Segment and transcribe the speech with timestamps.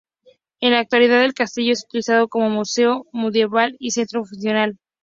[0.61, 4.79] En la actualidad el castillo es utilizado como museo medieval y centro funcional.